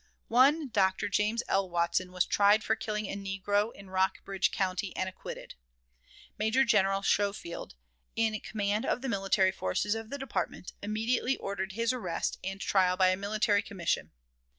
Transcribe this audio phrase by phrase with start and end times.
[0.29, 1.07] One Dr.
[1.09, 1.69] James L.
[1.69, 5.53] Watson was tried for killing a negro in Rockbridge County, and acquitted.
[6.39, 7.75] Major General Schofield,
[8.15, 12.97] in command of the military forces of the department, immediately ordered his arrest and trial
[12.97, 14.09] by a military commission.